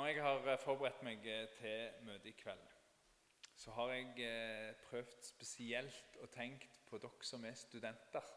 [0.00, 2.68] Når jeg har eh, forberedt meg eh, til møtet i kveld,
[3.52, 8.30] så har jeg eh, prøvd spesielt å tenke på dere som er studenter.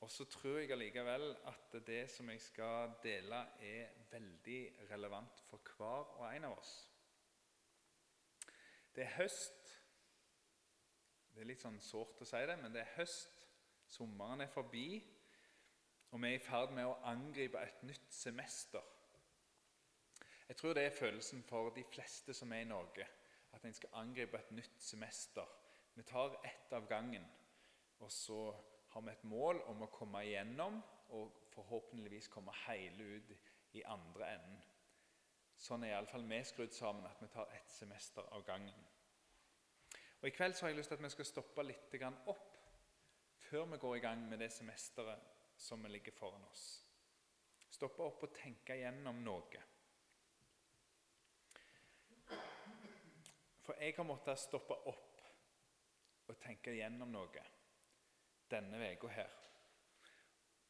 [0.00, 5.60] Og så tror jeg allikevel at det som jeg skal dele, er veldig relevant for
[5.74, 6.72] hver og en av oss.
[8.96, 9.76] Det er høst.
[11.34, 13.44] Det er litt sånn sårt å si det, men det er høst.
[13.98, 14.88] Sommeren er forbi,
[16.08, 18.93] og vi er i ferd med å angripe et nytt semester.
[20.48, 23.06] Jeg tror det er følelsen for de fleste som er i Norge,
[23.52, 25.46] at en skal angripe et nytt semester.
[25.94, 27.24] Vi tar ett av gangen,
[27.98, 28.54] og så
[28.88, 30.82] har vi et mål om å komme igjennom
[31.16, 33.32] og forhåpentligvis komme hele ut
[33.72, 34.60] i andre enden.
[35.56, 38.86] Sånn er iallfall vi skrudd sammen, at vi tar ett semester av gangen.
[40.20, 41.94] Og I kveld så har jeg lyst til at vi skal stoppe litt
[42.26, 42.50] opp
[43.44, 46.82] før vi går i gang med det semesteret som ligger foran oss.
[47.70, 49.62] Stoppe opp og tenke igjennom noe.
[53.64, 55.22] For jeg har måttet stoppe opp
[56.28, 57.44] og tenke gjennom noe
[58.50, 59.32] denne uka her.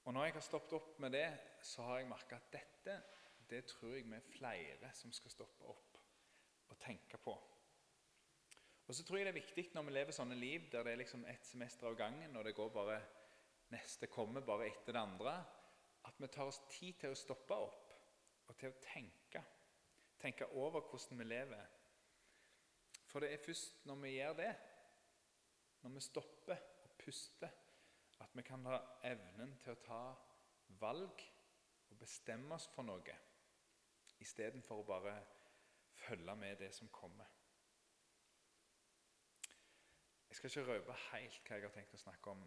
[0.05, 1.27] Og når jeg har stoppet opp med det,
[1.64, 3.01] så har jeg merka at dette
[3.48, 5.98] det tror jeg vi er flere som skal stoppe opp
[6.73, 7.34] og tenke på.
[8.84, 11.01] Og så tror jeg det er viktig når vi lever sånne liv der det er
[11.03, 12.98] liksom ett semester av gangen, og det går bare
[13.73, 15.34] neste kommer bare etter det andre,
[16.05, 17.95] at vi tar oss tid til å stoppe opp
[18.48, 19.41] og til å tenke.
[20.20, 21.73] Tenke over hvordan vi lever
[23.15, 24.57] for det er først når vi gjør det,
[25.83, 27.48] når vi stopper og puster,
[28.20, 29.98] at vi kan ha evnen til å ta
[30.81, 31.23] valg
[31.92, 33.15] og bestemme oss for noe,
[34.19, 35.12] istedenfor å bare
[35.95, 37.31] følge med det som kommer.
[40.29, 42.42] Jeg skal ikke røpe helt hva jeg har tenkt å snakke om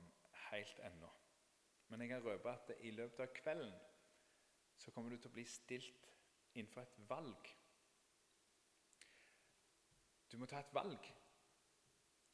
[0.50, 1.14] helt ennå.
[1.88, 3.72] Men jeg kan røpe at i løpet av kvelden
[4.84, 6.12] så kommer du til å bli stilt
[6.58, 7.56] innenfor et valg.
[10.32, 11.14] Du må ta et valg.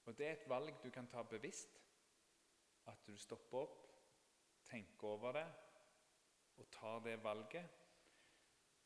[0.05, 1.79] Og det er et valg du kan ta bevisst.
[2.85, 3.85] At du stopper opp,
[4.67, 5.45] tenker over det
[6.59, 7.69] og tar det valget.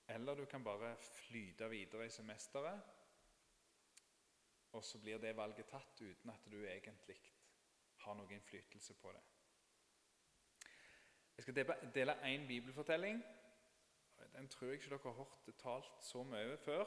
[0.07, 2.81] Eller du kan bare flyte videre i semesteret,
[4.72, 7.17] og så blir det valget tatt uten at du egentlig
[8.03, 9.23] har noen innflytelse på det.
[11.38, 13.19] Jeg skal dele én bibelfortelling.
[14.34, 16.85] Den tror jeg ikke dere har hørt talt så mye før.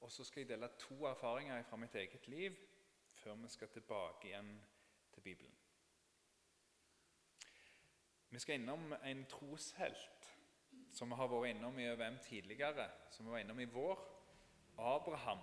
[0.00, 2.56] Og så skal jeg dele to erfaringer fra mitt eget liv
[3.12, 4.62] før vi skal tilbake igjen
[5.12, 5.54] til Bibelen.
[8.30, 10.32] Vi skal innom en troshelt
[10.90, 14.00] som vi har vært innom i ØVM tidligere, som vi var innom i vår.
[14.78, 15.38] Abraham.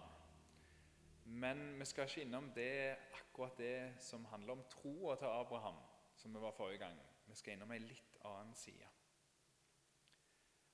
[1.25, 5.80] Men vi skal ikke innom det, akkurat det som handler om troa til Abraham,
[6.16, 7.00] som vi var forrige gang.
[7.25, 8.90] Vi skal innom en litt annen side.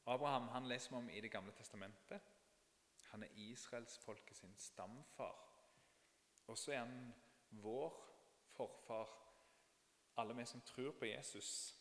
[0.05, 2.21] Abraham han leser vi om i Det gamle testamentet.
[3.11, 5.37] Han er israelsfolket sin stamfar.
[6.47, 7.13] Og så er han
[7.49, 7.97] vår
[8.55, 9.09] forfar,
[10.17, 11.75] alle vi som tror på Jesus.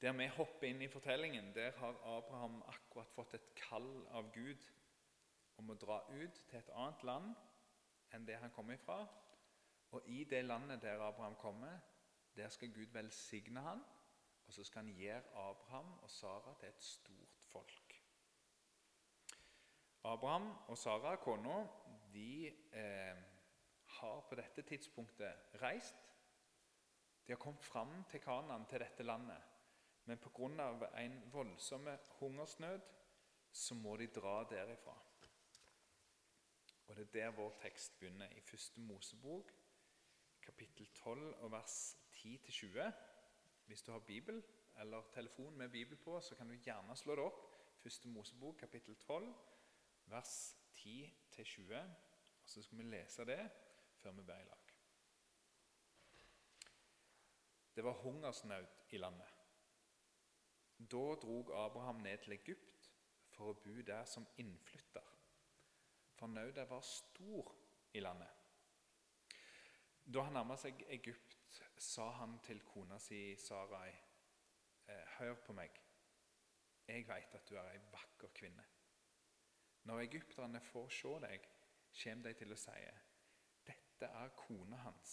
[0.00, 4.66] Der vi hopper inn i fortellingen, der har Abraham akkurat fått et kall av Gud
[5.56, 7.34] om å dra ut til et annet land
[8.14, 8.98] enn det han kom ifra.
[9.94, 11.78] Og i det landet der Abraham kommer,
[12.36, 13.84] der skal Gud velsigne han,
[14.46, 17.83] og så skal han gjøre Abraham og Sara til et stort folk.
[20.04, 21.62] Abraham og Sara, kona,
[22.12, 23.16] de eh,
[23.86, 25.96] har på dette tidspunktet reist.
[27.26, 29.40] De har kommet fram til Kanan, til dette landet.
[30.04, 30.90] Men pga.
[31.00, 31.88] en voldsom
[32.20, 32.80] hungersnød
[33.52, 34.98] så må de dra derifra.
[36.86, 39.52] Og Det er der vår tekst begynner, i første Mosebok,
[40.42, 42.92] kapittel 12, og vers 10-20.
[43.66, 44.44] Hvis du har Bibel
[44.80, 47.54] eller telefon med Bibel på, så kan du gjerne slå det opp.
[47.82, 49.34] Første Mosebok, kapittel 12,
[50.06, 51.74] vers 10-20.
[51.78, 53.50] og Så skal vi lese det
[53.96, 54.74] før vi ber i lag.
[57.76, 59.34] Det var hungersnød i landet.
[60.78, 62.90] Da drog Abraham ned til Egypt
[63.30, 65.06] for å bo der som innflytter,
[66.14, 67.54] for nøda var stor
[67.94, 68.30] i landet.
[70.04, 73.90] Da han nærma seg Egypt, sa han til kona si Sarai.:
[74.86, 75.80] «Eh, Hør på meg,
[76.86, 78.64] jeg veit at du er ei vakker kvinne.
[79.84, 81.48] Når egypterne får se deg,
[82.02, 82.78] kommer de til å si
[83.64, 85.12] dette er kona hans.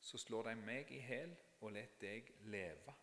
[0.00, 2.94] Så slår de meg i hæl og lar deg leve.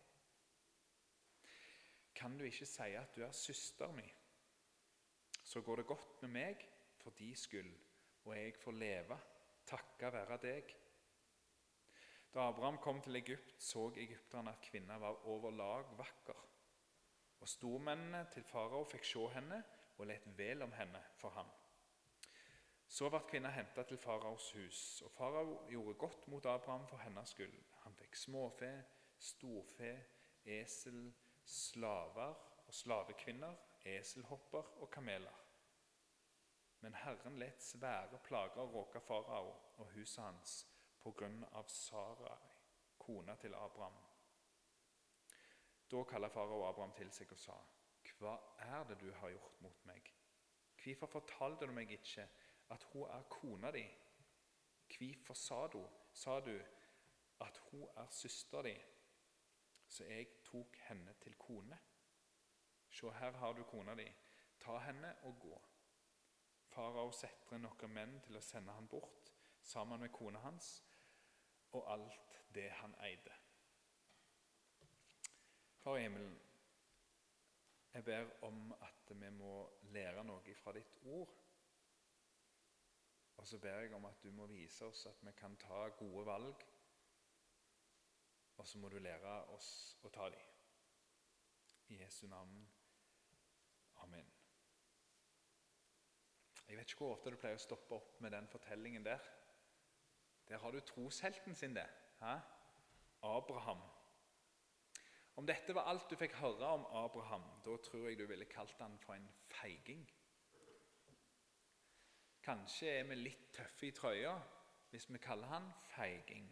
[2.14, 4.06] Kan du ikke si at du er søster mi?
[5.44, 6.64] Så går det godt med meg
[6.98, 7.70] for de skyld,
[8.26, 9.18] og jeg får leve,
[9.66, 10.74] takka være deg.
[12.34, 16.44] Da Abraham kom til Egypt, så egypterne at kvinna var over lag vakker.
[17.40, 19.62] Og stormennene til farao fikk se henne
[19.98, 21.50] og let vel om henne for ham.
[22.88, 27.34] Så ble kvinna henta til faraos hus, og farao gjorde godt mot Abraham for hennes
[27.34, 27.58] skyld.
[27.84, 28.70] Han fikk småfe,
[29.18, 29.90] storfe,
[30.44, 31.12] esel,
[31.44, 33.54] slaver og slavekvinner,
[33.84, 35.44] eselhopper og kameler.
[36.80, 40.58] Men Herren let svære plager råke farao og huset hans
[41.02, 42.52] på grunn av Sarai,
[42.98, 43.98] kona til Abraham.
[45.90, 47.56] Da kalte farao Abraham til seg og sa,
[48.18, 50.12] Hva er det du har gjort mot meg?
[50.82, 52.28] Hvorfor fortalte du meg ikke
[52.74, 53.84] at hun er kona di?
[54.88, 55.82] Hvorfor sa du,
[56.12, 56.54] sa du
[57.40, 58.74] at hun er søster di?
[59.88, 61.78] Så jeg tok henne til kone.
[62.90, 64.06] Se, her har du kona di.
[64.60, 65.60] Ta henne og gå.
[66.68, 69.32] Farao setter noen menn til å sende han bort
[69.62, 70.82] sammen med kona hans
[71.76, 73.34] og alt det han eide.
[75.78, 76.36] Far i himmelen,
[77.98, 79.52] jeg ber om at vi må
[79.90, 81.32] lære noe fra ditt ord.
[83.36, 86.26] Og så ber jeg om at du må vise oss at vi kan ta gode
[86.26, 86.62] valg.
[88.56, 89.70] Og så må du lære oss
[90.06, 90.46] å ta dem.
[91.88, 92.62] I Jesu navn.
[94.04, 94.30] Amen.
[96.68, 99.26] Jeg vet ikke hvor ofte du pleier å stoppe opp med den fortellingen der.
[100.48, 101.88] Der har du troshelten sin, det.
[102.22, 102.38] Hæ?
[103.26, 103.82] Abraham.
[105.38, 108.80] Om dette var alt du fikk høre om Abraham, da tror jeg du ville kalt
[108.82, 110.00] han for en feiging.
[112.42, 114.32] Kanskje er vi litt tøffe i trøya
[114.90, 116.48] hvis vi kaller han feiging.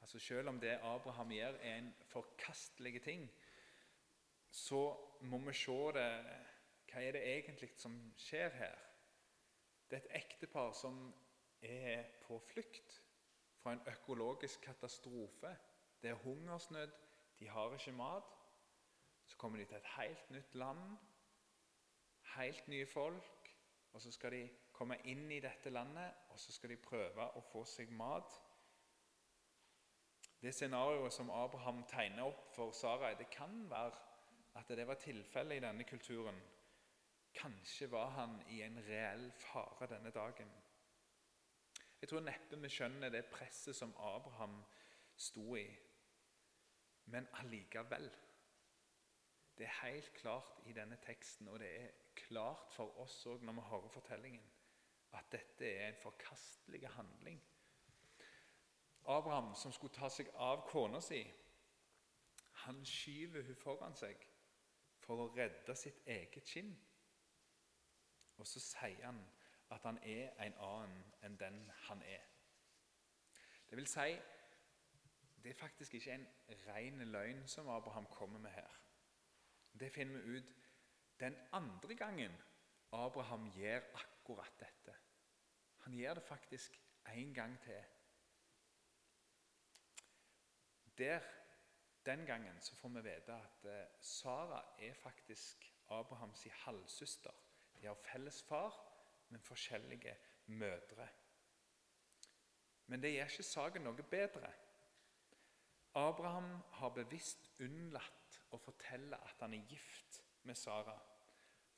[0.00, 3.28] Altså Selv om det Abraham gjør, er en forkastelig ting,
[4.50, 4.82] så
[5.20, 6.08] må vi se det
[6.90, 8.82] Hva er det egentlig som skjer her?
[9.86, 10.98] Det er et ektepar som
[11.62, 12.98] er på flukt
[13.62, 15.54] fra en økologisk katastrofe.
[16.02, 16.90] Det er hungersnød
[17.42, 18.38] de har ikke mat.
[19.26, 20.98] Så kommer de til et helt nytt land,
[22.36, 23.56] helt nye folk.
[23.92, 27.42] Og så skal de komme inn i dette landet, og så skal de prøve å
[27.52, 28.38] få seg mat.
[30.42, 33.98] Det scenarioet som Abraham tegner opp for Sarai, det kan være
[34.58, 36.40] at det var tilfellet i denne kulturen.
[37.34, 40.50] Kanskje var han i en reell fare denne dagen.
[42.00, 44.60] Jeg tror neppe vi skjønner det presset som Abraham
[45.16, 45.66] sto i
[47.04, 48.10] men allikevel
[49.58, 53.52] Det er helt klart i denne teksten, og det er klart for oss òg når
[53.52, 54.46] vi hører fortellingen,
[55.12, 57.42] at dette er en forkastelig handling.
[59.04, 61.20] Abraham, som skulle ta seg av kona si,
[62.64, 64.26] han skyver hun foran seg
[65.02, 66.72] for å redde sitt eget skinn.
[68.38, 69.18] Og så sier han
[69.74, 71.58] at han er en annen enn den
[71.88, 72.24] han er.
[73.70, 74.14] Det vil si,
[75.42, 76.26] det er faktisk ikke en
[76.66, 78.78] ren løgn som Abraham kommer med her.
[79.80, 80.54] Det finner vi ut
[81.20, 82.42] den andre gangen
[82.92, 84.94] Abraham gjør akkurat dette.
[85.76, 87.84] Han gjør det faktisk en gang til.
[90.98, 91.20] Der,
[92.06, 97.30] Den gangen så får vi vite at eh, Sara er faktisk Abrahams halvsøster.
[97.80, 98.74] De har felles far,
[99.28, 100.16] men forskjellige
[100.46, 101.08] mødre.
[102.86, 104.52] Men det gjør ikke saken noe bedre.
[105.94, 110.96] Abraham har bevisst unnlatt å fortelle at han er gift med Sara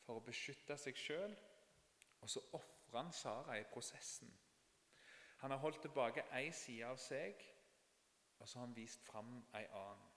[0.05, 1.35] for å beskytte seg sjøl,
[2.21, 4.31] og så ofrer han Sara i prosessen.
[5.43, 7.41] Han har holdt tilbake ei side av seg,
[8.39, 10.11] og så har han vist fram ei annen.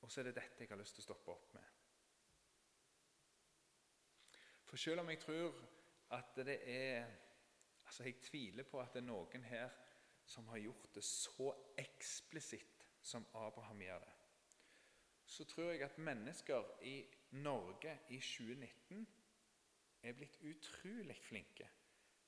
[0.00, 1.66] Og så er det dette jeg har lyst til å stoppe opp med.
[4.68, 5.58] For selv om jeg tror
[6.16, 7.10] at det er
[7.90, 9.72] Altså, jeg tviler på at det er noen her
[10.30, 14.16] som har gjort det så eksplisitt som Abraham gjør det,
[15.26, 16.94] så tror jeg at mennesker i
[17.30, 19.06] Norge i 2019
[20.02, 21.66] er blitt utrolig flinke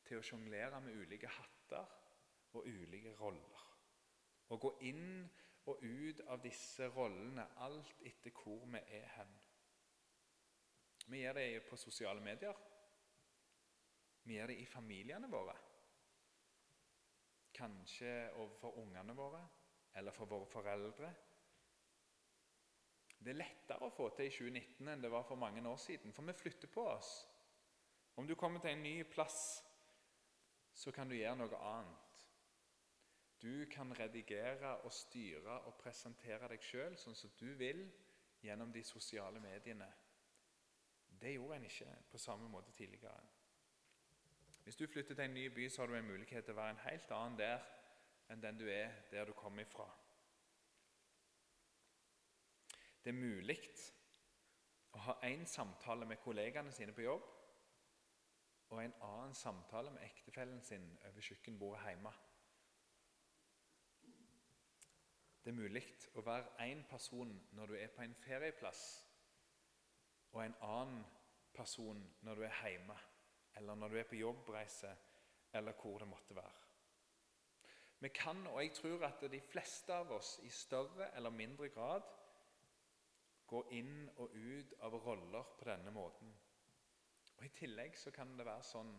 [0.07, 1.95] til å sjonglere med ulike hatter
[2.53, 3.65] og ulike roller.
[4.53, 5.25] Og gå inn
[5.71, 9.35] og ut av disse rollene alt etter hvor vi er hen.
[11.07, 12.57] Vi gjør det på sosiale medier.
[14.23, 15.55] Vi gjør det i familiene våre.
[17.53, 19.43] Kanskje overfor ungene våre
[19.95, 21.11] eller for våre foreldre.
[23.23, 26.15] Det er lettere å få til i 2019 enn det var for mange år siden,
[26.17, 27.13] for vi flytter på oss.
[28.19, 29.63] Om du kommer til en ny plass,
[30.75, 32.25] så kan du gjøre noe annet.
[33.43, 37.85] Du kan redigere og styre og presentere deg sjøl sånn som du vil
[38.43, 39.89] gjennom de sosiale mediene.
[41.23, 43.23] Det gjorde en ikke på samme måte tidligere.
[44.63, 46.77] Hvis du flytter til en ny by, så har du en mulighet til å være
[46.77, 47.67] en helt annen der
[48.31, 49.89] enn den du er der du kommer ifra.
[53.05, 53.59] det er mulig
[54.95, 57.25] å ha én samtale med kollegene sine på jobb
[58.73, 62.13] og en annen samtale med ektefellen sin over kjøkkenbordet hjemme.
[65.43, 65.83] Det er mulig
[66.15, 68.85] å være én person når du er på en ferieplass,
[70.33, 71.03] og en annen
[71.53, 72.97] person når du er hjemme,
[73.57, 74.97] eller når du er på jobbreise,
[75.53, 76.61] eller hvor det måtte være.
[78.03, 82.03] Vi kan, og jeg tror at de fleste av oss i større eller mindre grad
[83.47, 86.33] gå inn og ut av roller på denne måten.
[87.37, 88.91] Og I tillegg så kan det være sånn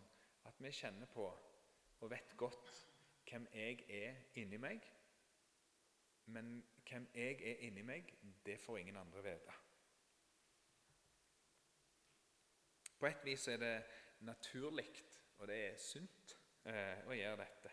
[0.48, 1.26] at vi kjenner på
[2.04, 2.72] og vet godt
[3.28, 4.88] hvem jeg er inni meg.
[6.26, 6.56] Men
[6.88, 8.14] hvem jeg er inni meg,
[8.46, 9.56] det får ingen andre vite.
[13.00, 13.76] På et vis er det
[14.24, 14.90] naturlig,
[15.38, 17.72] og det er sunt, eh, å gjøre dette.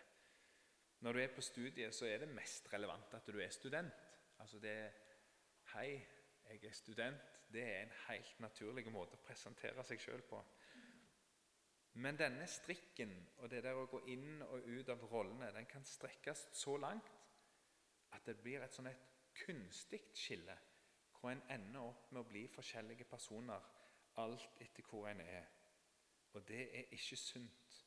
[1.01, 3.95] Når du er på studiet, så er det mest relevant at du er student.
[4.39, 4.93] Altså det
[5.75, 6.07] 'Hei,
[6.51, 7.39] jeg er student'.
[7.53, 10.45] Det er en helt naturlig måte å presentere seg sjøl på.
[11.93, 15.85] Men denne strikken og det der å gå inn og ut av rollene den kan
[15.85, 17.11] strekkes så langt
[18.13, 19.07] at det blir et sånn et
[19.45, 20.57] kunstig skille,
[21.19, 23.67] hvor en ender opp med å bli forskjellige personer
[24.23, 25.47] alt etter hvor en er.
[26.33, 27.87] Og det er ikke sunt,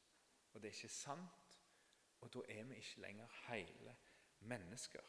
[0.54, 1.60] og det er ikke sant,
[2.22, 3.96] og da er vi ikke lenger hele
[4.40, 5.02] mennesker.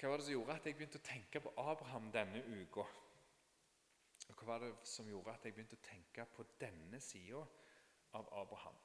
[0.00, 2.84] Hva var det som gjorde at jeg begynte å tenke på Abraham denne uka?
[4.30, 7.42] Og hva var det som gjorde at jeg begynte å tenke på denne sida
[8.16, 8.78] av Abraham?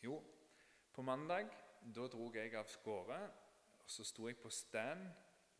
[0.00, 0.16] Jo,
[0.92, 1.52] på mandag
[1.84, 3.18] da dro jeg av gårde,
[3.82, 5.04] og så sto jeg på stand,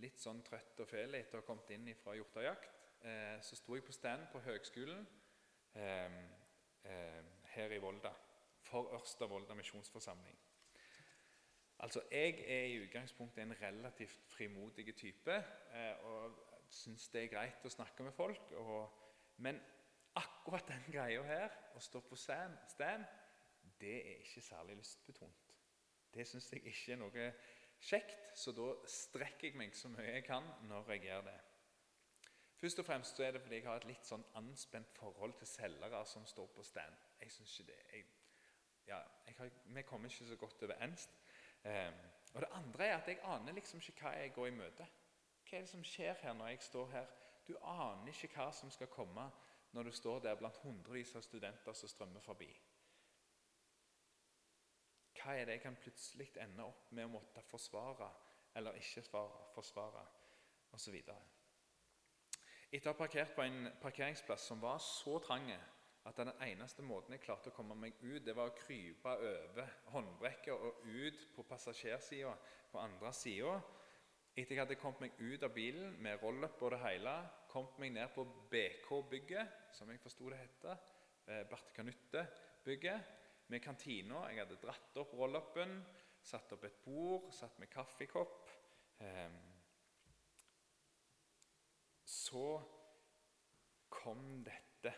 [0.01, 2.74] litt sånn trøtt og fæl etter å ha kommet inn fra hjortejakt.
[3.05, 5.07] Eh, så sto jeg på stand på høgskolen
[5.77, 6.19] eh,
[6.85, 8.13] eh, her i Volda
[8.65, 10.39] for Ørsta Volda misjonsforsamling.
[11.79, 15.35] Altså, Jeg er i utgangspunktet en relativt frimodig type
[15.73, 16.39] eh, og
[16.71, 18.53] syns det er greit å snakke med folk.
[18.57, 18.89] Og,
[19.37, 19.61] men
[20.17, 22.57] akkurat den greia her, å stå på stand,
[23.81, 25.53] det er ikke særlig lystbetont.
[26.15, 27.31] Det syns jeg ikke er noe
[27.83, 31.41] kjekt, så da strekker jeg meg så mye jeg kan når jeg gjør det.
[32.65, 35.49] Først og fremst så er det fordi jeg har et litt sånn anspent forhold til
[35.51, 36.95] selgere som står på stand.
[37.21, 37.81] Jeg synes ikke det.
[37.93, 38.07] Jeg,
[38.87, 41.05] ja, jeg har, vi kommer ikke så godt overens.
[41.65, 41.99] Um,
[42.33, 44.87] og det andre er at jeg aner liksom ikke hva jeg går i møte.
[45.43, 47.13] Hva er det som skjer her når jeg står her?
[47.45, 49.29] Du aner ikke hva som skal komme
[49.77, 52.49] når du står der blant hundrevis av studenter som strømmer forbi.
[55.21, 58.09] Hva er det jeg kan plutselig ende opp med å måtte forsvare
[58.57, 60.09] eller ikke svare, forsvare
[60.73, 61.03] osv.
[62.75, 65.47] Etter å ha parkert på en parkeringsplass som var så trang
[66.09, 69.71] at den eneste måten jeg klarte å komme meg ut, det var å krype over
[69.93, 72.33] håndbrekket og ut på passasjersida
[72.73, 73.55] på andre sida.
[74.35, 77.15] Etter jeg hadde kommet meg ut av bilen med roll-up og det hele,
[77.53, 80.69] kommet meg ned på BK-bygget, som jeg forsto det het,
[81.55, 83.17] Berte-Kanutte-bygget,
[83.55, 84.27] med kantina.
[84.33, 85.79] Jeg hadde dratt opp roll-upen,
[86.27, 88.51] satt opp et bord, satt med kaffekopp.
[88.99, 89.54] Eh,
[92.15, 92.47] så
[93.91, 94.93] kom dette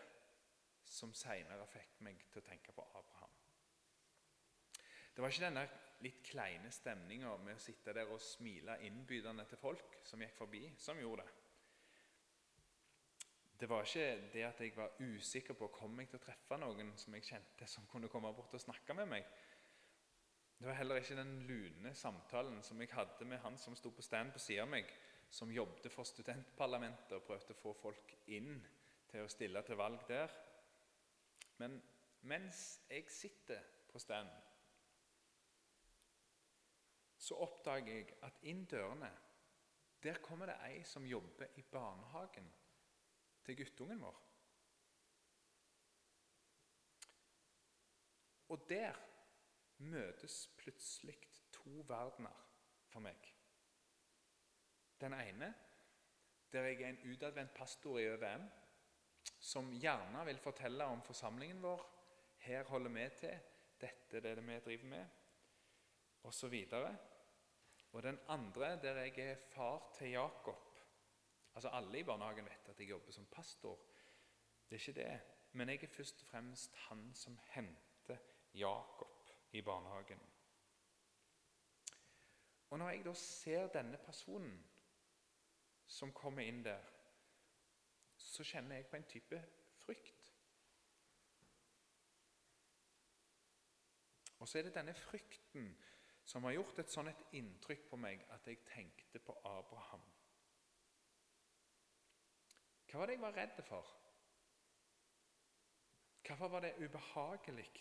[0.87, 3.33] som seinere fikk meg til å tenke på Abraham.
[5.13, 5.65] Det var ikke denne
[6.05, 10.61] litt kleine stemninga med å sitte der og smile innbydende til folk som gikk forbi,
[10.77, 11.35] som gjorde det.
[13.57, 16.91] Det var ikke det at jeg var usikker på kom jeg til å treffe noen
[17.01, 19.25] som jeg kjente, som kunne komme bort og snakke med meg.
[20.59, 24.05] Det var heller ikke den lune samtalen som jeg hadde med han som sto på
[24.05, 24.89] stand på sida av meg,
[25.29, 28.57] som jobbet for studentparlamentet og prøvde å få folk inn
[29.11, 30.33] til å stille til valg der.
[31.61, 31.79] Men
[32.27, 34.29] mens jeg sitter på stand,
[37.17, 39.09] så oppdager jeg at inn dørene
[40.03, 42.47] der kommer det ei som jobber i barnehagen
[43.43, 44.19] til guttungen vår.
[48.53, 48.95] Og der
[49.77, 51.17] møtes plutselig
[51.51, 52.45] to verdener
[52.87, 53.36] for meg.
[55.01, 55.53] Den ene
[56.51, 58.47] der jeg er en utadvendt pastor i ØVM
[59.39, 61.83] som gjerne vil fortelle om forsamlingen vår.
[62.37, 63.39] Her holder vi til.
[63.81, 65.05] Dette er det vi driver med.
[66.23, 66.95] Og så videre.
[67.91, 70.63] Og den andre der jeg er far til Jakob
[71.57, 73.79] Altså Alle i barnehagen vet at jeg jobber som pastor.
[74.69, 75.21] Det er ikke det.
[75.51, 78.17] Men jeg er først og fremst han som henter
[78.53, 80.19] Jakob i barnehagen.
[82.69, 84.65] Og Når jeg da ser denne personen
[85.87, 86.83] som kommer inn der,
[88.17, 89.41] så kjenner jeg på en type
[89.83, 90.33] frykt.
[94.39, 95.71] Og så er det denne frykten
[96.27, 100.03] som har gjort et sånt inntrykk på meg at jeg tenkte på Abraham.
[102.87, 103.93] Hva var det jeg var redd for?
[106.27, 107.71] Hvorfor var det ubehagelig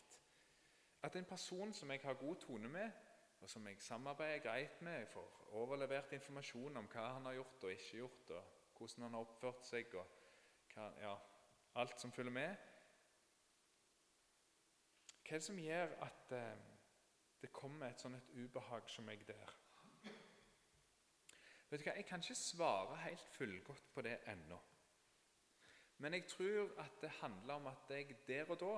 [1.03, 2.91] at en person som jeg har god tone med,
[3.40, 7.64] og som jeg samarbeider greit med, jeg får overlevert informasjon om hva han har gjort
[7.64, 10.07] og ikke gjort, og hvordan han har oppført seg, og
[10.75, 11.12] hva, ja,
[11.83, 12.57] alt som følger med
[15.26, 16.66] Hva er det som gjør at eh,
[17.43, 19.55] det kommer et sånt et ubehag som meg der?
[21.71, 24.59] Vet du hva, Jeg kan ikke svare helt fullgodt på det ennå.
[25.99, 28.76] Men jeg tror at det handler om at jeg der og da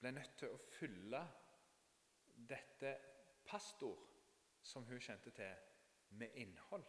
[0.00, 1.22] ble nødt til å fylle
[2.48, 2.96] dette
[3.46, 3.98] pastor,
[4.62, 5.54] som hun kjente til,
[6.10, 6.84] med innhold.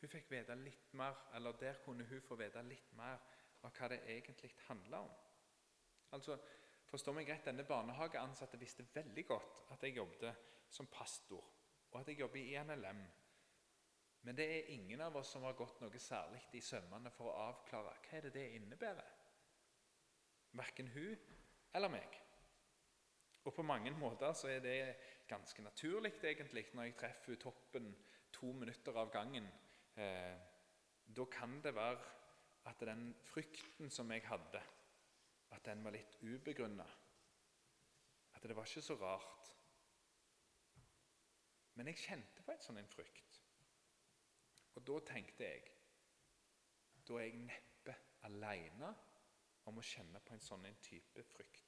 [0.00, 3.22] Hun fikk vite litt mer, eller Der kunne hun få vite litt mer
[3.64, 5.14] av hva det egentlig handla om.
[6.12, 6.38] Altså,
[6.94, 11.42] Forstå meg rett, Denne barnehageansatte visste veldig godt at jeg jobbet som pastor,
[11.90, 13.00] og at jeg jobber i NLM.
[14.24, 17.48] Men det er ingen av oss som har gått noe særlig i sømmene for å
[17.48, 19.10] avklare hva er det det innebærer.
[20.54, 21.18] Verken hun
[21.74, 22.20] eller meg.
[23.44, 24.96] Og på mange måter så er det
[25.28, 27.90] ganske naturlig egentlig når jeg treffer toppen
[28.32, 29.46] to minutter av gangen.
[29.96, 30.36] Eh,
[31.16, 32.00] da kan det være
[32.64, 34.62] at den frykten som jeg hadde,
[35.50, 36.86] at den var litt ubegrunna.
[38.34, 39.50] At det var ikke så rart.
[41.74, 43.40] Men jeg kjente på en sånn en frykt.
[44.74, 45.70] Og da tenkte jeg
[47.04, 47.92] Da er jeg neppe
[48.24, 48.88] aleine
[49.68, 51.63] om å kjenne på en sånn en type frykt.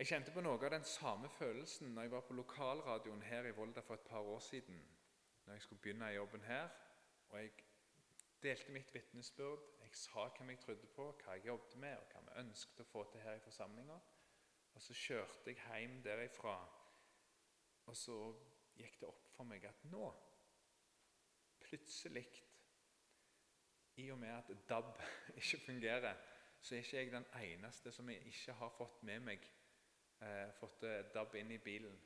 [0.00, 3.50] Jeg kjente på noe av den samme følelsen når jeg var på lokalradioen her i
[3.52, 4.78] Volda for et par år siden.
[5.44, 6.70] Når jeg skulle begynne jobben her.
[7.28, 7.50] Og jeg
[8.42, 9.66] delte mitt vitnesbyrd.
[9.82, 12.88] Jeg sa hvem jeg trodde på, hva jeg jobbet med, og hva vi ønsket å
[12.94, 13.98] få til her i forsamlinga.
[14.72, 16.56] Og så kjørte jeg hjem derifra,
[17.84, 18.18] og så
[18.80, 20.08] gikk det opp for meg at nå
[21.68, 22.24] plutselig,
[24.00, 24.94] i og med at DAB
[25.44, 26.28] ikke fungerer,
[26.60, 29.50] så er ikke jeg den eneste som jeg ikke har fått med meg
[30.20, 31.96] eh, fått eh, DAB inn i bilen.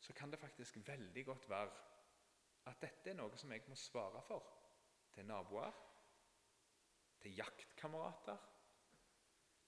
[0.00, 1.70] Så kan det faktisk veldig godt være
[2.68, 4.50] at dette er noe som jeg må svare for
[5.14, 5.72] til naboer,
[7.22, 8.38] til jaktkamerater,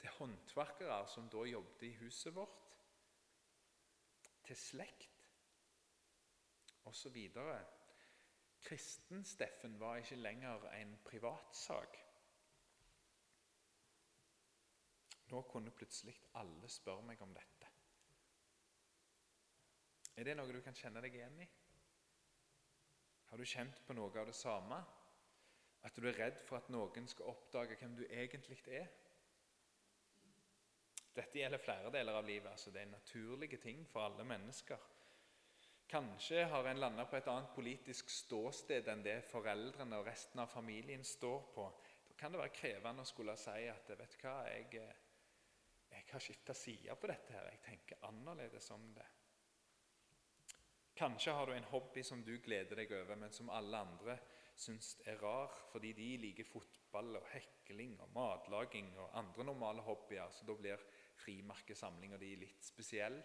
[0.01, 2.65] til håndverkere som da jobbet i huset vårt,
[4.45, 5.29] til slekt
[6.87, 7.17] osv.
[8.67, 11.97] Kristen-Steffen var ikke lenger en privatsak.
[15.31, 17.56] Nå kunne plutselig alle spørre meg om dette.
[20.17, 21.47] Er det noe du kan kjenne deg igjen i?
[23.31, 24.79] Har du kjent på noe av det samme?
[25.85, 28.89] At du er redd for at noen skal oppdage hvem du egentlig er?
[31.17, 32.51] Dette gjelder flere deler av livet.
[32.51, 34.81] altså Det er naturlige ting for alle mennesker.
[35.89, 40.51] Kanskje har en landa på et annet politisk ståsted enn det foreldrene og resten av
[40.51, 41.67] familien står på.
[42.09, 44.83] Da kan det være krevende å skulle si at vet du hva, jeg,
[45.93, 47.37] jeg har skifta side på dette.
[47.37, 49.07] her, Jeg tenker annerledes om det.
[50.97, 54.17] Kanskje har du en hobby som du gleder deg over, men som alle andre
[54.57, 60.33] syns er rar, fordi de liker fotball og hekling og matlaging og andre normale hobbyer.
[60.33, 60.81] Så da blir
[61.21, 63.19] frimerkesamlinga di litt spesiell.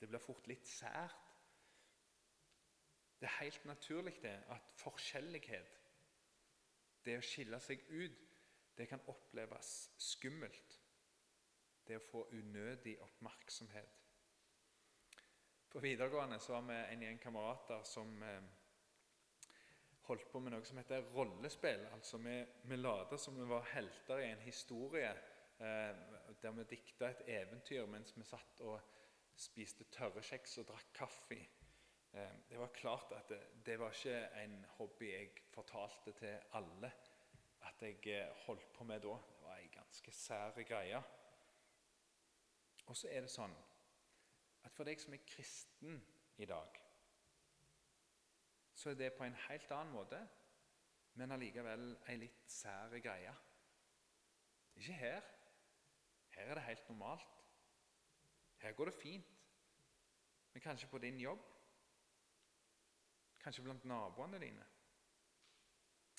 [0.00, 1.28] Det blir fort litt sært.
[3.20, 5.78] Det er helt naturlig det at forskjellighet,
[7.04, 8.38] det å skille seg ut,
[8.76, 10.78] det kan oppleves skummelt.
[11.86, 13.99] Det å få unødig oppmerksomhet.
[15.70, 18.42] På videregående så var vi en gjeng kamerater som eh,
[20.08, 21.84] holdt på med noe som heter rollespill.
[21.94, 22.32] Altså Vi,
[22.66, 25.12] vi lot som vi var helter i en historie
[25.62, 26.00] eh,
[26.42, 28.80] der vi dikta et eventyr mens vi satt og
[29.38, 31.38] spiste tørre kjeks og drakk kaffe.
[32.18, 36.90] Eh, det var klart at det, det, var ikke en hobby jeg fortalte til alle
[37.70, 39.14] at jeg holdt på med da.
[39.22, 40.98] Det var ei ganske sær greie.
[42.90, 43.54] Og så er det sånn
[44.64, 46.00] at for deg som er kristen
[46.36, 46.80] i dag,
[48.74, 50.20] så er det på en helt annen måte,
[51.14, 53.32] men allikevel ei litt sær greie.
[54.80, 55.26] Ikke her.
[56.30, 57.44] Her er det helt normalt.
[58.62, 59.36] Her går det fint.
[60.52, 61.42] Men kanskje på din jobb?
[63.40, 64.64] Kanskje blant naboene dine?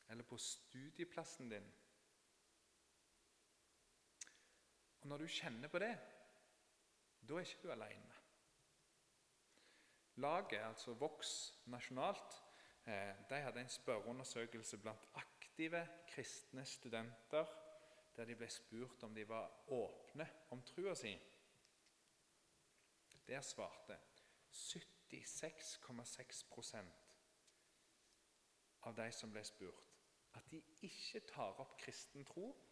[0.10, 1.74] Eller på studieplassen din?
[5.02, 5.94] Og Når du kjenner på det,
[7.30, 8.11] da er ikke du alene.
[10.22, 12.44] Laget, altså Vox nasjonalt,
[12.86, 17.46] eh, de hadde en spørreundersøkelse blant aktive kristne studenter
[18.16, 21.20] der de ble spurt om de var åpne om trua si.
[23.28, 23.98] Der svarte
[24.52, 26.78] 76,6%
[28.84, 29.94] av de som ble spurt,
[30.34, 32.68] at de ikke tar opp kristen tro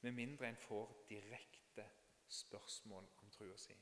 [0.00, 1.90] med mindre en får direkte
[2.28, 3.74] spørsmål om trua si.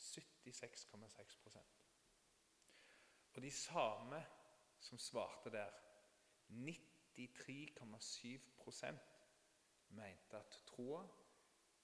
[0.00, 1.58] 76,6%
[3.34, 4.26] Og de samme
[4.80, 5.70] som svarte der,
[6.50, 8.94] 93,7%
[9.88, 11.08] mente at troa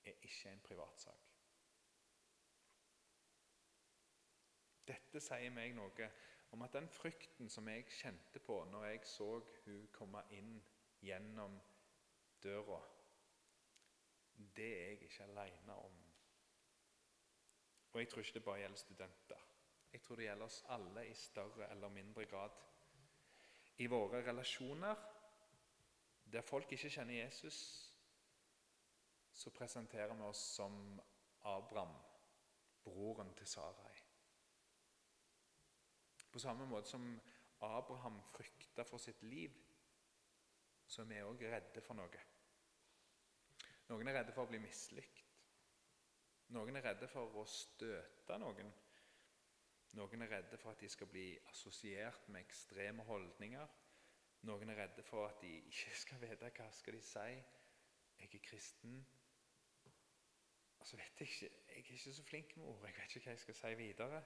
[0.04, 1.14] er ikke en privatsak.
[4.86, 6.10] Dette sier meg noe
[6.54, 10.62] om at den frykten som jeg kjente på når jeg så hun komme inn
[11.02, 11.58] gjennom
[12.42, 12.80] døra,
[14.56, 16.05] det er jeg ikke alene om.
[17.96, 19.44] Og jeg tror ikke det bare gjelder studenter.
[19.92, 22.50] Jeg tror det gjelder oss alle i større eller mindre grad.
[23.78, 24.96] I våre relasjoner,
[26.32, 27.60] der folk ikke kjenner Jesus,
[29.32, 31.00] så presenterer vi oss som
[31.40, 31.96] Abraham,
[32.84, 33.96] broren til Sarai.
[36.32, 37.20] På samme måte som
[37.60, 39.56] Abraham frykta for sitt liv,
[40.86, 42.26] så er vi òg redde for noe.
[43.88, 45.25] Noen er redde for å bli mislykt.
[46.54, 48.70] Noen er redde for å støte noen.
[49.98, 53.74] Noen er redde for at de skal bli assosiert med ekstreme holdninger.
[54.46, 57.28] Noen er redde for at de ikke skal vite hva skal de si.
[58.16, 59.00] Jeg er kristen.
[60.78, 62.86] Altså vet Jeg ikke, jeg er ikke så flink med ord.
[62.86, 64.22] Jeg vet ikke hva jeg skal si videre.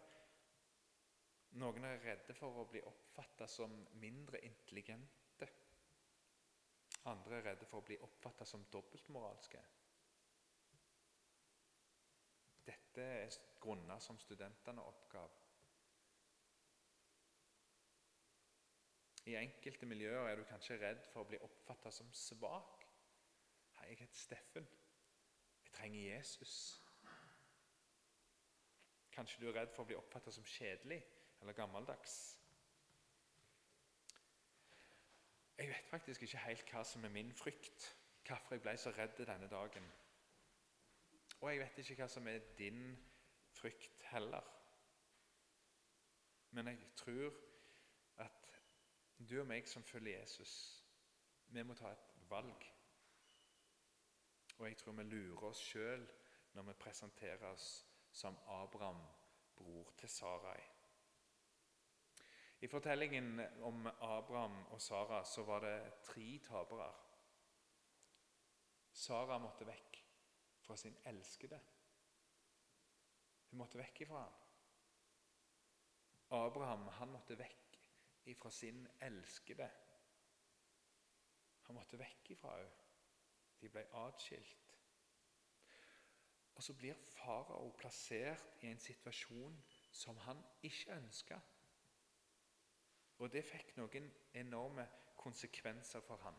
[1.62, 5.48] Noen er redde for å bli oppfatta som mindre intelligente.
[7.10, 9.62] Andre er redde for å bli oppfatta som dobbeltmoralske.
[12.90, 15.30] Dette er grunner som studentene oppgav.
[19.30, 22.82] I enkelte miljøer er du kanskje redd for å bli oppfatta som svak.
[23.76, 24.66] Hei, jeg heter Steffen.
[25.62, 26.56] Jeg trenger Jesus.
[29.14, 30.98] Kanskje du er redd for å bli oppfatta som kjedelig
[31.40, 32.18] eller gammeldags.
[35.60, 37.90] Jeg vet faktisk ikke helt hva som er min frykt,
[38.26, 39.86] hvorfor jeg ble så redd denne dagen.
[41.40, 42.82] Og jeg vet ikke hva som er din
[43.56, 44.44] frykt heller.
[46.50, 47.32] Men jeg tror
[48.16, 48.50] at
[49.28, 50.52] du og meg som følger Jesus,
[51.48, 52.66] vi må ta et valg.
[54.58, 56.04] Og jeg tror vi lurer oss sjøl
[56.52, 57.70] når vi presenterer oss
[58.12, 59.00] som Abraham,
[59.56, 60.60] bror til Sarai.
[62.60, 66.90] I fortellingen om Abraham og Sara så var det tre tapere.
[68.92, 69.99] Sara måtte vekk
[70.70, 71.60] fra sin elskede.
[73.50, 74.34] Hun måtte vekk ifra ham.
[76.30, 77.78] Abraham han måtte vekk
[78.30, 79.66] ifra sin elskede.
[81.66, 82.86] Han måtte vekk ifra henne.
[83.60, 84.70] De ble atskilt.
[86.54, 89.58] Og så blir farao plassert i en situasjon
[89.90, 91.42] som han ikke ønska.
[93.18, 94.06] Og det fikk noen
[94.38, 94.86] enorme
[95.18, 96.38] konsekvenser for ham.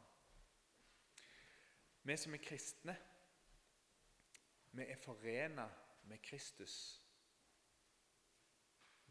[2.08, 2.96] Vi som er kristne,
[4.72, 5.70] vi er forena
[6.04, 7.04] med Kristus.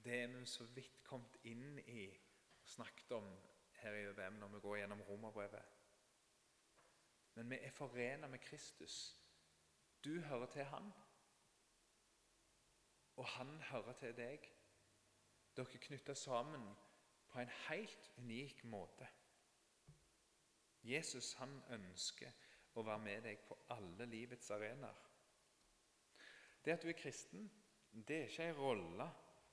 [0.04, 2.06] Det er vi så vidt kommet inn i
[2.60, 3.28] og snakket om
[3.80, 5.76] her i UVM når vi går gjennom romerbrevet.
[7.34, 9.16] Men vi er forena med Kristus.
[10.04, 10.92] Du hører til Han,
[13.16, 14.50] og Han hører til deg.
[15.56, 16.64] Dere er knytta sammen
[17.28, 19.06] på en helt unik måte.
[20.82, 22.32] Jesus han ønsker
[22.74, 25.09] å være med deg på alle livets arenaer.
[26.64, 27.50] Det at du er kristen,
[28.08, 29.06] det er ikke en rolle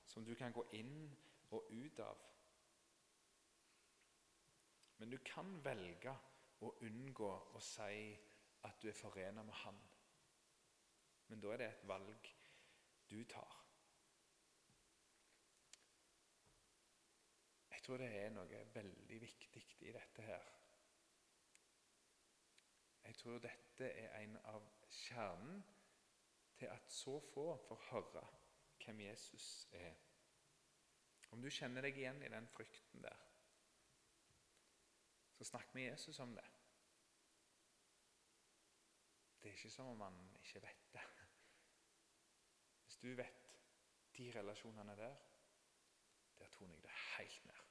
[0.04, 0.96] som du kan gå inn
[1.50, 2.24] og ut av.
[4.98, 6.14] Men du kan velge
[6.66, 8.18] å unngå å si
[8.66, 9.78] at du er forena med Han.
[11.28, 12.30] Men da er det et valg
[13.08, 13.56] du tar.
[17.70, 20.48] Jeg tror det er noe veldig viktig i dette her.
[23.04, 25.62] Jeg tror dette er en av kjernen
[26.58, 28.26] til at så få får høre
[28.84, 29.94] hvem Jesus er.
[31.30, 33.24] Om du kjenner deg igjen i den frykten der,
[35.38, 36.46] så snakk med Jesus om det.
[39.38, 41.04] Det er ikke som om han ikke vet det.
[42.84, 43.54] Hvis du vet
[44.16, 45.14] de relasjonene der,
[46.38, 47.62] der toner jeg det helt ned.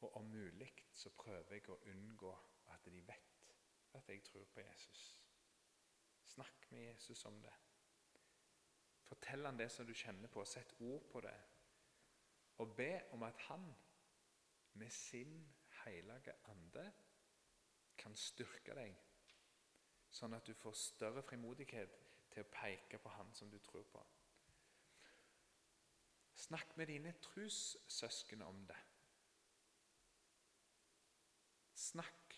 [0.00, 2.34] Og om mulig så prøver jeg å unngå
[2.74, 3.54] at de vet
[3.94, 5.06] at jeg tror på Jesus.
[6.26, 7.54] Snakk med Jesus om det.
[9.08, 10.44] Fortell han det som du kjenner på.
[10.44, 11.36] Sett ord på det.
[12.58, 13.64] Og be om at han
[14.78, 15.40] med sin
[15.84, 16.84] hellige ande
[17.98, 18.94] kan styrke deg,
[20.10, 21.96] sånn at du får større frimodighet
[22.30, 24.02] til å peke på han som du tror på.
[26.38, 28.78] Snakk med dine trussøsken om det.
[31.74, 32.36] Snakk.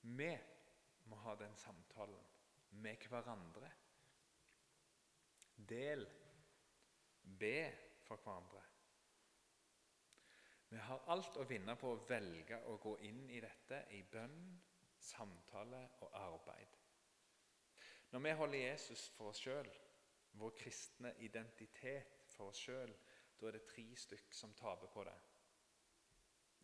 [0.00, 0.30] Vi
[1.10, 2.24] må ha den samtalen
[2.70, 3.70] med hverandre.
[5.56, 6.06] Del.
[7.22, 7.58] Be
[8.06, 8.62] for hverandre.
[10.68, 14.40] Vi har alt å vinne på å velge å gå inn i dette i bønn,
[14.98, 16.78] samtale og arbeid.
[18.10, 19.70] Når vi holder Jesus for oss sjøl,
[20.36, 22.92] vår kristne identitet for oss sjøl,
[23.38, 25.16] da er det tre stykk som taper på det.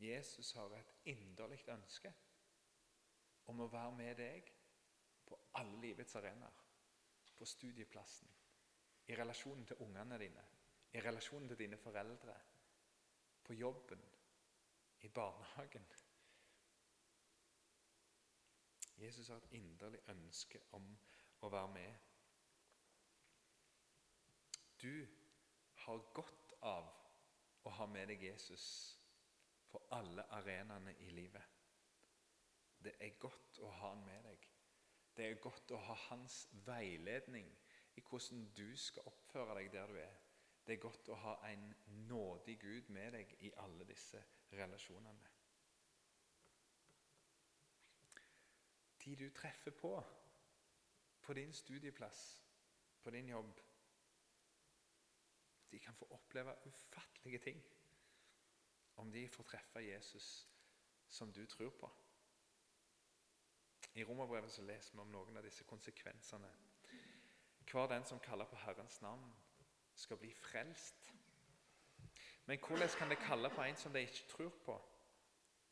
[0.03, 2.13] Jesus har et inderlig ønske
[3.51, 4.53] om å være med deg
[5.29, 6.59] på alle livets arenaer.
[7.39, 8.29] På studieplassen,
[9.07, 10.45] i relasjonen til ungene dine,
[10.93, 12.35] i relasjonen til dine foreldre,
[13.45, 14.03] på jobben,
[15.03, 15.87] i barnehagen.
[18.99, 20.85] Jesus har et inderlig ønske om
[21.43, 21.95] å være med.
[24.83, 25.07] Du
[25.85, 26.93] har godt av
[27.67, 28.67] å ha med deg Jesus
[29.71, 31.43] på alle arenaene i livet.
[32.83, 34.47] Det er godt å ha han med deg.
[35.17, 37.51] Det er godt å ha hans veiledning
[37.97, 40.19] i hvordan du skal oppføre deg der du er.
[40.67, 41.65] Det er godt å ha en
[42.09, 44.21] nådig Gud med deg i alle disse
[44.53, 45.31] relasjonene.
[49.03, 49.97] De du treffer på
[51.23, 52.43] på din studieplass,
[53.03, 53.61] på din jobb
[55.71, 57.63] De kan få oppleve ufattelige ting
[58.97, 60.49] om de får treffe Jesus
[61.09, 61.91] som du tror på.
[63.95, 66.49] I Romerbrevet leser vi om noen av disse konsekvensene.
[67.71, 69.35] Hver den som kaller på Herrens navn,
[69.95, 71.13] skal bli frelst.
[72.47, 74.83] Men hvordan kan de kalle på en som de ikke tror på?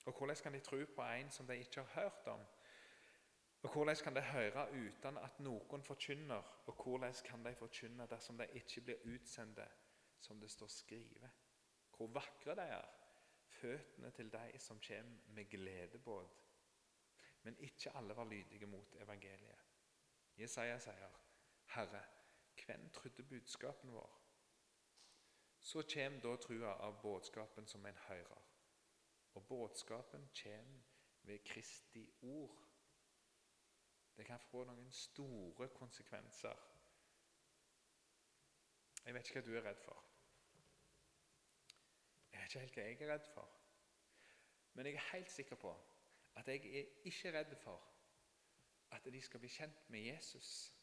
[0.05, 2.41] Og hvordan kan de tro på en som de ikke har hørt om?
[3.63, 6.43] Og hvordan kan de høre uten at noen forkynner?
[6.67, 9.67] Og hvordan kan de forkynne dersom de ikke blir utsendte,
[10.21, 11.31] som det står skrevet?
[11.97, 12.89] Hvor vakre de er,
[13.47, 16.47] føttene til de som kommer med gledebåt.
[17.43, 19.61] Men ikke alle var lydige mot evangeliet.
[20.37, 21.21] Jesaja sier,
[21.71, 22.05] 'Herre,
[22.67, 24.21] hvem trodde budskapen vår?'
[25.61, 28.43] Så kommer da trua av budskapen som en hører.
[29.35, 30.81] Og budskapen kommer
[31.23, 32.67] ved Kristi ord.
[34.17, 36.57] Det kan få noen store konsekvenser.
[39.05, 40.05] Jeg vet ikke hva du er redd for.
[42.33, 43.57] Jeg vet ikke helt hva jeg er redd for.
[44.75, 45.73] Men jeg er helt sikker på
[46.35, 47.87] at jeg er ikke redd for
[48.91, 50.80] at de skal bli kjent med Jesus.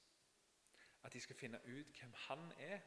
[1.04, 2.80] At de skal finne ut hvem han er.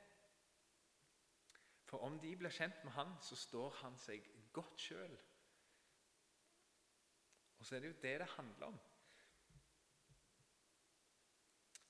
[1.85, 5.19] For om de blir kjent med han, så står han seg godt sjøl.
[7.59, 8.79] Og så er det jo det det handler om.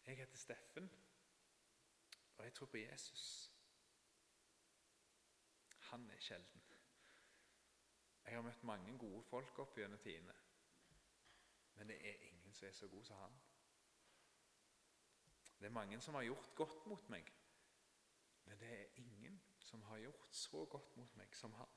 [0.06, 0.90] Jeg heter Steffen,
[2.36, 3.52] og jeg tror på Jesus.
[5.78, 6.62] Han er sjelden.
[8.24, 10.34] Jeg har møtt mange gode folk opp gjennom tidene,
[11.74, 13.38] men det er ingen som er så god som han.
[15.60, 17.26] Det er mange som har gjort godt mot meg,
[18.44, 21.74] men det er ingen som har gjort så godt mot meg som han.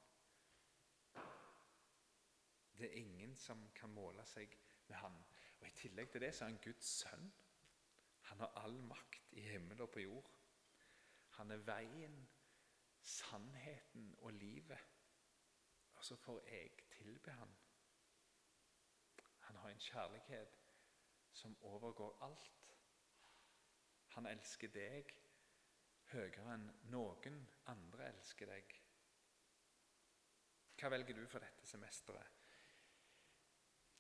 [2.78, 4.56] Det er ingen som kan måle seg
[4.88, 5.20] med han.
[5.60, 7.28] Og I tillegg til det så er han Guds sønn.
[8.30, 10.32] Han har all makt i himmel og på jord.
[11.38, 12.18] Han er veien,
[13.02, 14.80] sannheten og livet.
[15.94, 17.56] Og så får jeg tilbe han.
[19.40, 20.60] Han har en kjærlighet
[21.32, 22.63] som overgår alt.
[24.14, 25.10] Han elsker deg
[26.12, 27.40] høyere enn noen
[27.72, 28.76] andre elsker deg.
[30.78, 32.42] Hva velger du for dette semesteret?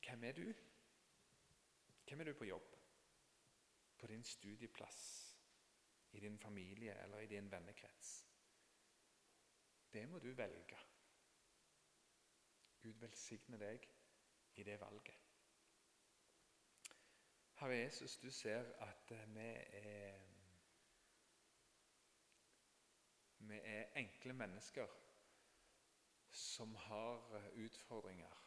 [0.03, 0.45] Hvem er du?
[2.03, 2.75] Hvem er du på jobb?
[3.97, 5.01] På din studieplass?
[6.13, 8.13] I din familie eller i din vennekrets?
[9.93, 10.77] Det må du velge.
[12.83, 13.87] Gud velsigne deg
[14.59, 15.22] i det valget.
[17.63, 20.19] Herre Jesus, du ser at vi er
[23.37, 24.87] Vi er enkle mennesker
[26.29, 28.41] som har eh, utfordringer.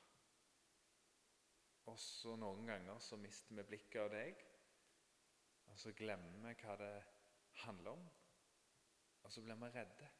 [1.86, 4.44] Også noen ganger så mister vi blikket av deg,
[5.64, 6.92] og så glemmer vi hva det
[7.62, 8.06] handler om,
[9.22, 10.10] og så blir vi redde.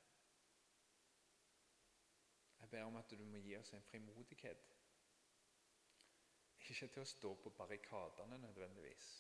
[2.61, 4.76] Jeg ber om at du må gi oss en frimodighet.
[6.67, 9.11] Ikke til å stå på barrikadene nødvendigvis.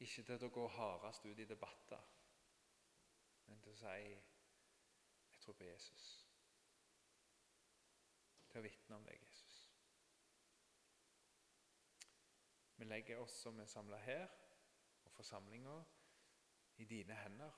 [0.00, 2.04] Ikke til å gå hardest ut i debatter,
[3.46, 6.28] men til å si 'Jeg tror på Jesus.
[8.48, 9.70] Til å vitne om deg, Jesus.
[12.76, 14.28] Vi legger oss som er samla her,
[15.04, 15.84] og forsamlinga,
[16.76, 17.52] i dine hender.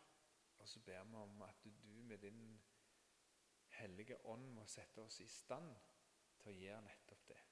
[0.58, 1.70] Og så ber vi om at du
[2.02, 2.62] med din
[3.68, 5.74] hellige ånd må sette oss i stand
[6.42, 7.51] til å gjøre nettopp det.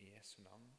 [0.00, 0.76] Jesu navn.